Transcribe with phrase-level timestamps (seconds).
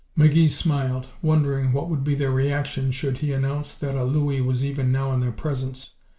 [0.17, 4.65] McGee smiled, wondering what would be their reaction should he announce that "a Looie" was
[4.65, 5.93] even now in their presence.